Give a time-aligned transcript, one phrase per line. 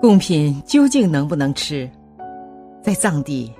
[0.00, 1.88] 贡品究竟能不能吃？
[2.82, 3.52] 在藏地，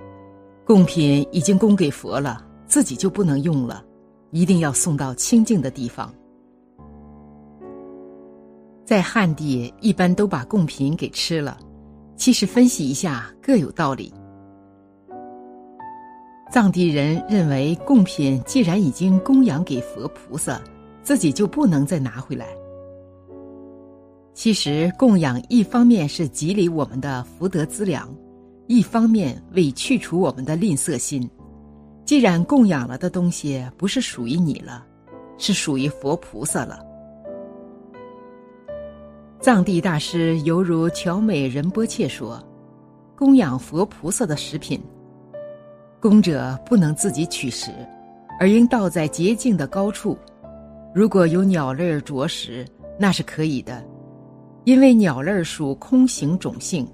[0.65, 3.85] 贡品已经供给佛了，自己就不能用了，
[4.31, 6.11] 一定要送到清净的地方。
[8.87, 11.59] 在汉地，一般都把贡品给吃了。
[12.17, 14.11] 其实分析一下，各有道理。
[16.51, 20.59] 藏地人认为，贡品既然已经供养给佛菩萨，
[21.03, 22.47] 自己就不能再拿回来。
[24.33, 28.09] 其实，供养一方面是积累我们的福德资粮，
[28.69, 31.29] 一方面为去除我们的吝啬心。
[32.07, 34.85] 既然供养了的东西不是属于你了，
[35.37, 36.85] 是属于佛菩萨了。
[39.41, 42.43] 藏地大师犹如乔美仁波切说
[43.17, 44.81] ：“供养佛菩萨的食品，
[46.01, 47.71] 供者不能自己取食，
[48.39, 50.17] 而应倒在洁净的高处。
[50.95, 52.67] 如果有鸟类啄食，
[52.99, 53.83] 那是可以的，
[54.65, 56.87] 因为鸟类属空行种性。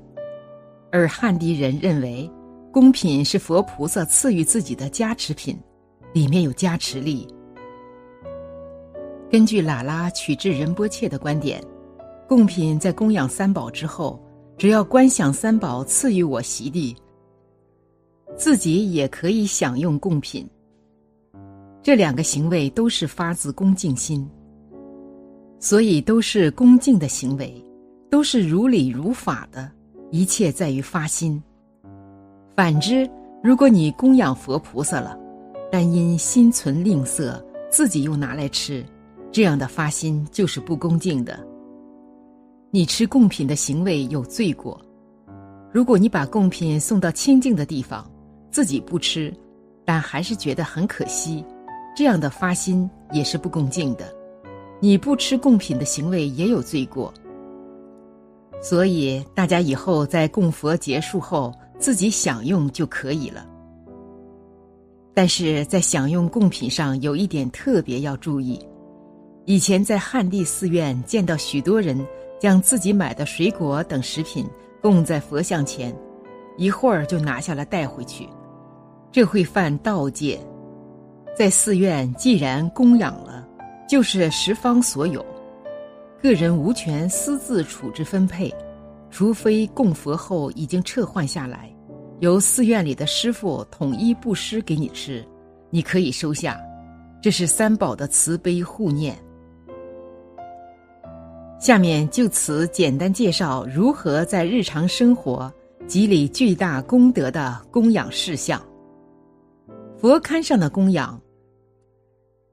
[0.92, 2.30] 而汉地人认为，
[2.72, 5.58] 供品是佛菩萨赐予自己的加持品，
[6.12, 7.26] 里面有加持力。
[9.30, 11.62] 根据喇拉取智仁波切的观点。”
[12.28, 14.20] 贡品在供养三宝之后，
[14.58, 16.92] 只要观想三宝赐予我席地，
[18.36, 20.44] 自己也可以享用贡品。
[21.84, 24.28] 这两个行为都是发自恭敬心，
[25.60, 27.64] 所以都是恭敬的行为，
[28.10, 29.70] 都是如理如法的，
[30.10, 31.42] 一切在于发心。
[32.54, 33.08] 反之，
[33.42, 35.18] 如果你供养佛菩萨了，
[35.70, 38.84] 但因心存吝啬，自己又拿来吃，
[39.30, 41.38] 这样的发心就是不恭敬的。
[42.70, 44.80] 你吃贡品的行为有罪过。
[45.72, 48.10] 如果你把贡品送到清净的地方，
[48.50, 49.34] 自己不吃，
[49.84, 51.44] 但还是觉得很可惜，
[51.94, 54.10] 这样的发心也是不恭敬的。
[54.80, 57.12] 你不吃贡品的行为也有罪过。
[58.60, 63.46] 所以大家以后在供佛结束后自己享用就可以了。
[65.14, 68.58] 但是在享用贡品上有一点特别要注意。
[69.44, 72.06] 以前在汉地寺院见到许多人。
[72.38, 74.46] 将自己买的水果等食品
[74.82, 75.90] 供在佛像前，
[76.58, 78.28] 一会儿就拿下来带回去，
[79.10, 80.38] 这会犯盗戒。
[81.34, 83.48] 在寺院既然供养了，
[83.88, 85.24] 就是十方所有，
[86.26, 88.52] 个人无权私自处置分配，
[89.12, 91.72] 除非供佛后已经撤换下来，
[92.18, 95.24] 由寺院里的师傅统一布施给你吃，
[95.70, 96.60] 你可以收下，
[97.22, 99.16] 这是三宝的慈悲护念。
[101.60, 105.50] 下面就此简单介绍如何在日常生活
[105.86, 108.60] 积累巨大功德的供养事项。
[109.96, 111.20] 佛龛上的供养，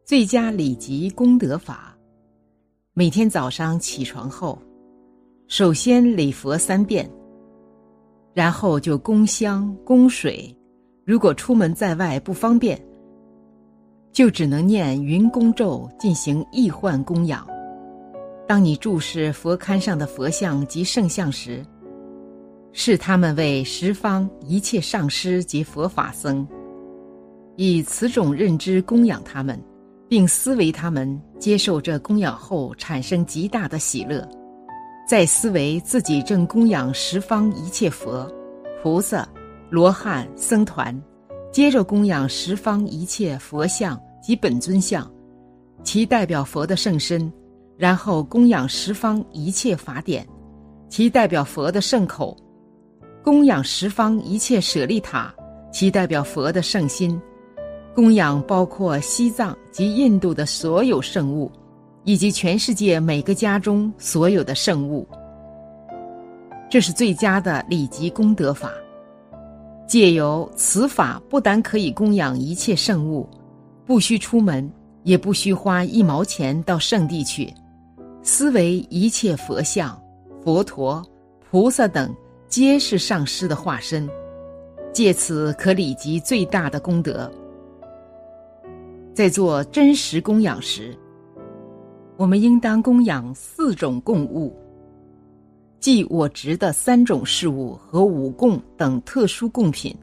[0.05, 1.92] 最佳礼级功德法。
[2.95, 4.55] 每天早上起床后，
[5.47, 7.09] 首先礼佛三遍，
[8.35, 10.55] 然后就供香供水。
[11.03, 12.79] 如果出门在外不方便，
[14.11, 17.47] 就只能念云供咒进行易换供养。
[18.47, 21.65] 当你注视佛龛上的佛像及圣像时，
[22.73, 26.47] 视他们为十方一切上师及佛法僧，
[27.55, 29.59] 以此种认知供养他们，
[30.13, 34.23] 并思维他们接受这供养后产生极大的喜乐，
[35.07, 38.31] 再思维自己正供养十方一切佛、
[38.83, 39.27] 菩萨、
[39.71, 40.95] 罗汉、僧团，
[41.51, 45.11] 接着供养十方一切佛像及本尊像，
[45.83, 47.33] 其代表佛的圣身。
[47.75, 50.23] 然后供养十方一切法典，
[50.89, 52.37] 其代表佛的圣口；
[53.23, 55.33] 供养十方一切舍利塔，
[55.71, 57.19] 其代表佛的圣心；
[57.95, 61.51] 供养包括西藏及印度的所有圣物，
[62.03, 65.07] 以及全世界每个家中所有的圣物。
[66.69, 68.71] 这是最佳的礼级功德法。
[69.85, 73.29] 借由此法，不但可以供养一切圣物，
[73.85, 74.67] 不需出门，
[75.03, 77.53] 也不需花一毛钱到圣地去。
[78.23, 80.01] 思维一切佛像、
[80.43, 81.05] 佛陀、
[81.51, 82.11] 菩萨等，
[82.47, 84.09] 皆是上师的化身，
[84.91, 87.31] 借此可礼及最大的功德。
[89.13, 90.97] 在做真实供养时，
[92.17, 94.51] 我们应当供养四种供物，
[95.79, 99.95] 即我执的三种事物和五供等特殊供品。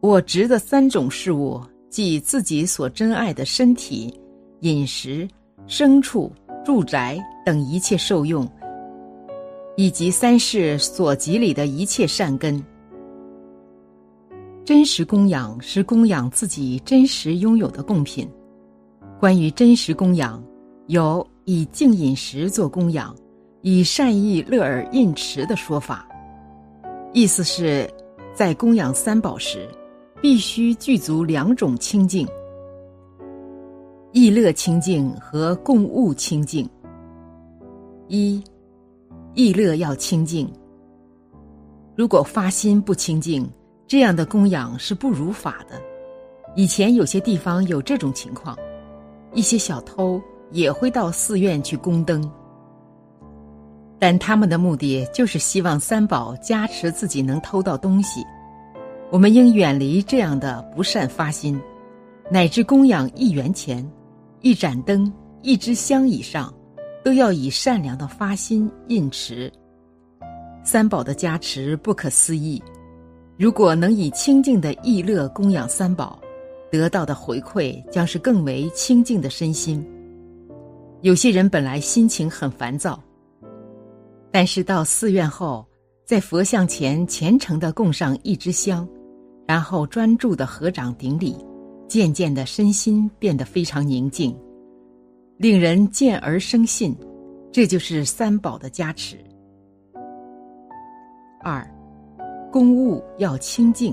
[0.00, 1.60] 我执的三种事物，
[1.90, 4.12] 即自己所珍爱的身体、
[4.60, 5.28] 饮食。
[5.66, 6.30] 牲畜、
[6.62, 8.46] 住宅等一切受用，
[9.78, 12.62] 以及三世所积累的一切善根。
[14.64, 18.26] 真实供养是供养自己真实拥有的贡品。
[19.20, 20.42] 关于真实供养，
[20.86, 23.14] 有以净饮食做供养，
[23.60, 26.08] 以善意乐而印持的说法，
[27.12, 27.88] 意思是，
[28.34, 29.68] 在供养三宝时，
[30.22, 32.26] 必须具足两种清净：
[34.12, 36.66] 意乐清净和供物清净。
[38.08, 38.42] 一，
[39.34, 40.50] 意乐要清净。
[41.94, 43.46] 如果发心不清净，
[43.86, 45.80] 这样的供养是不如法的。
[46.56, 48.56] 以前有些地方有这种情况，
[49.32, 52.30] 一些小偷也会到寺院去供灯。
[53.98, 58.24] 但他们的目的就是希望三宝加持自己能偷到东西。
[59.10, 61.60] 我们应远离这样的不善发心，
[62.30, 63.88] 乃至供养一元钱、
[64.40, 65.10] 一盏灯、
[65.42, 66.52] 一支香以上，
[67.04, 69.52] 都要以善良的发心印持。
[70.64, 72.62] 三宝的加持不可思议，
[73.36, 76.20] 如果能以清净的意乐供养三宝，
[76.70, 79.84] 得到的回馈将是更为清净的身心。
[81.02, 83.02] 有些人本来心情很烦躁。
[84.30, 85.66] 但是到寺院后，
[86.04, 88.88] 在佛像前虔诚的供上一支香，
[89.46, 91.36] 然后专注的合掌顶礼，
[91.88, 94.36] 渐渐的身心变得非常宁静，
[95.38, 96.96] 令人见而生信，
[97.52, 99.16] 这就是三宝的加持。
[101.42, 101.64] 二，
[102.54, 103.92] 供物要清净，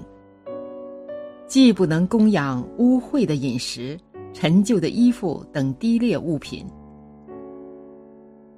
[1.47, 3.97] 既不能供养污秽的饮食、
[4.33, 6.63] 陈旧的衣服等低劣物品。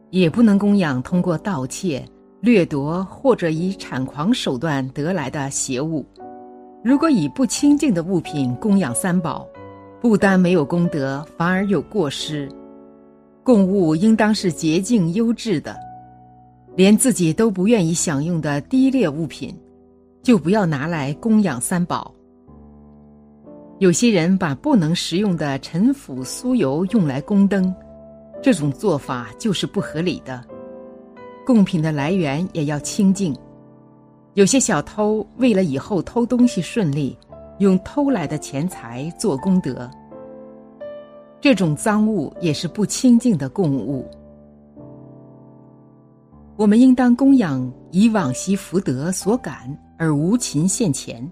[0.09, 2.05] 也不能供养通过盗窃、
[2.41, 6.05] 掠夺或者以产狂手段得来的邪物。
[6.83, 9.47] 如果以不清净的物品供养三宝，
[10.01, 12.51] 不单没有功德，反而有过失。
[13.41, 15.73] 供物应当是洁净优质的，
[16.75, 19.55] 连自己都不愿意享用的低劣物品，
[20.23, 22.11] 就不要拿来供养三宝。
[23.79, 27.73] 有些人把不能食用的陈腐酥油用来供灯。
[28.41, 30.43] 这种做法就是不合理的，
[31.45, 33.33] 贡品的来源也要清净。
[34.33, 37.17] 有些小偷为了以后偷东西顺利，
[37.59, 39.89] 用偷来的钱财做功德。
[41.39, 44.09] 这种赃物也是不清净的供物。
[46.57, 51.31] 我们应当供养以往昔福德所感而无勤献钱，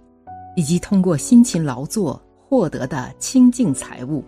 [0.55, 4.23] 以及通过辛勤劳作获得的清净财物。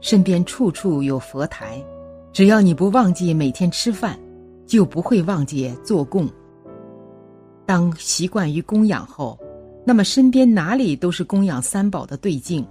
[0.00, 1.84] 身边处处有佛台，
[2.32, 4.16] 只要你不忘记每天吃饭，
[4.64, 6.30] 就不会忘记做供。
[7.66, 9.36] 当习惯于供养后，
[9.84, 12.64] 那么身边哪里都是供养三宝的对境。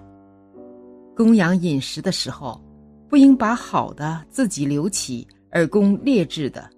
[1.18, 2.62] 供养饮食的时候，
[3.10, 6.70] 不应把好的自己留起而供劣质的，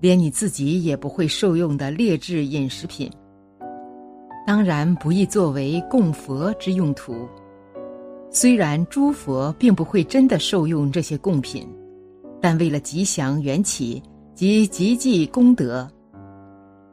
[0.00, 3.10] 连你自己也不会受用的劣质饮食品，
[4.46, 7.28] 当然不宜作为供佛之用途。
[8.30, 11.66] 虽然诸佛并不会真的受用这些贡品，
[12.40, 14.02] 但为了吉祥缘起
[14.34, 15.88] 及积济功德，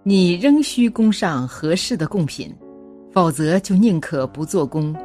[0.03, 2.55] 你仍需供上合适的贡品，
[3.11, 4.95] 否则就宁可不做工。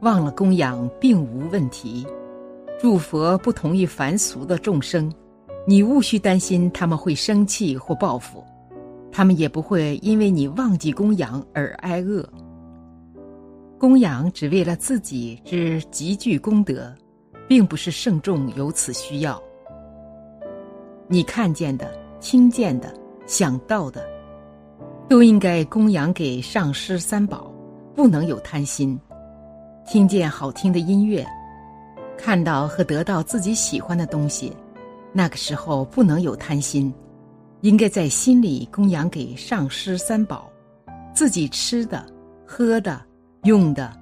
[0.00, 2.06] 忘了供养并无问题，
[2.78, 5.12] 诸佛不同于凡俗的众生，
[5.68, 8.44] 你无需担心他们会生气或报复，
[9.10, 12.24] 他们也不会因为你忘记供养而挨饿。
[13.76, 16.94] 供养只为了自己之极具功德，
[17.48, 19.42] 并不是圣众有此需要。
[21.08, 22.94] 你看见的、听见的、
[23.26, 24.08] 想到的，
[25.08, 27.52] 都应该供养给上师三宝，
[27.92, 28.98] 不能有贪心。
[29.84, 31.26] 听见好听的音乐，
[32.16, 34.52] 看到和得到自己喜欢的东西，
[35.16, 36.92] 那个时候不能有贪心，
[37.62, 40.52] 应该在心里供养给上师三宝。
[41.14, 42.04] 自己吃的、
[42.46, 43.00] 喝的。
[43.44, 43.96] 用的，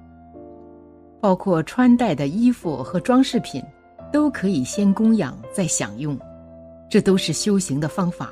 [1.21, 3.63] 包括穿戴的衣服和装饰品，
[4.11, 6.17] 都可以先供养再享用，
[6.89, 8.31] 这都是修行的方法。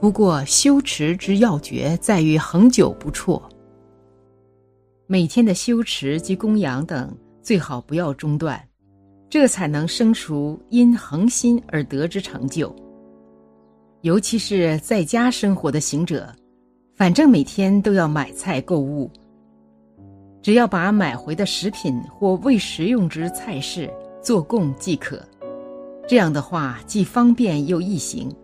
[0.00, 3.40] 不过修持之要诀在于恒久不辍，
[5.06, 8.60] 每天的修持及供养等最好不要中断，
[9.30, 12.74] 这才能生出因恒心而得之成就。
[14.02, 16.34] 尤其是在家生活的行者，
[16.96, 19.08] 反正每天都要买菜购物。
[20.42, 23.88] 只要把买回的食品或未食用之菜式
[24.20, 25.22] 做供即可，
[26.08, 28.34] 这样的话既方便又易行。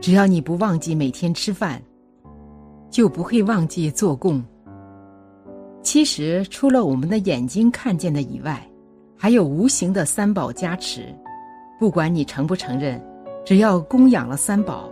[0.00, 1.82] 只要你不忘记每天吃饭，
[2.90, 4.44] 就不会忘记做供。
[5.82, 8.62] 其实，除了我们的眼睛看见的以外，
[9.24, 11.06] 还有无形的三宝加持。
[11.80, 13.02] 不管你承不承认，
[13.42, 14.86] 只要供养了三宝，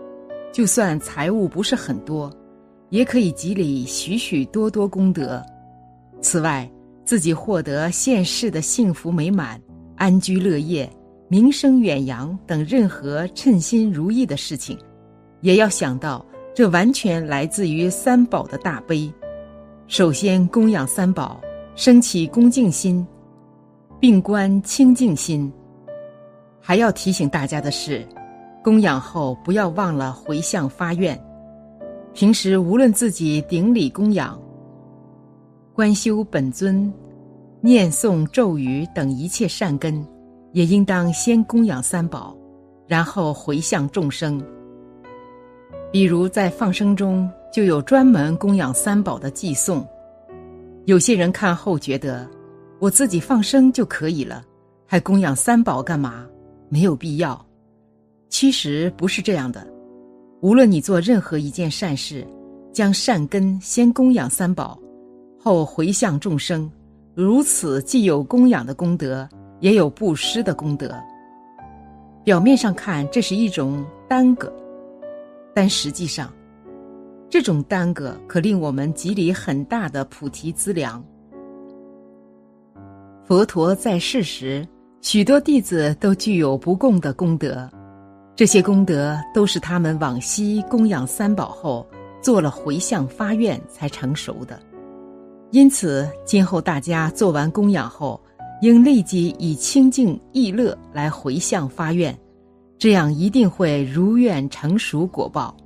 [0.51, 2.35] 就算财物不是很多，
[2.89, 5.45] 也可以积累许许多多功德。
[6.23, 6.67] 此外，
[7.05, 9.61] 自己获得现世的幸福美满、
[9.97, 10.89] 安居乐业，
[11.29, 14.79] 名声远扬等任何称心如意的事情，
[15.43, 16.25] 也要想到
[16.55, 19.13] 这完全来自于三宝的大悲。
[19.89, 21.39] 首先供养三宝，
[21.77, 23.07] 升起恭敬心，
[24.03, 25.51] 并观清净心。
[26.61, 28.05] 还要提醒大家的是，
[28.61, 31.17] 供养后不要忘了回向发愿。
[32.13, 34.37] 平时无论自己顶礼供养、
[35.73, 36.93] 观修本尊、
[37.61, 40.05] 念诵咒语等一切善根，
[40.51, 42.37] 也应当先供养三宝，
[42.89, 44.45] 然后回向众生。
[45.93, 49.87] 比如在放生中就有专门供养三宝的寄送。
[50.87, 52.29] 有些人看后觉得，
[52.83, 54.45] 我自己放生就可以了，
[54.89, 56.27] 还供养三宝干嘛？
[56.69, 57.41] 没有必要。
[58.29, 59.65] 其实不是这样的。
[60.41, 62.27] 无论你做任何一件善事，
[62.73, 64.77] 将善根先供养三宝，
[65.39, 66.69] 后回向众生，
[67.15, 69.29] 如此既有供养的功德，
[69.61, 70.93] 也有布施的功德。
[72.25, 74.53] 表面上看这是一种耽搁，
[75.55, 76.35] 但实际上，
[77.31, 81.01] 这种耽搁可令我们积累很大的菩提资粮。
[83.25, 84.67] 佛陀在世时，
[85.01, 87.71] 许多弟子都具有不共的功德。
[88.35, 91.87] 这些功德都是他们往昔供养三宝后
[92.21, 94.59] 做了回向发愿才成熟的，
[95.53, 98.21] 因此今后大家做完供养后，
[98.61, 102.19] 应立即以清净意乐来回向发愿，
[102.77, 105.57] 这样一定会如愿成熟果报。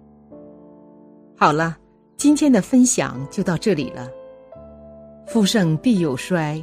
[1.38, 1.74] 好了，
[2.18, 4.10] 今天的分享就到这里了。
[5.26, 6.62] 富盛必有衰，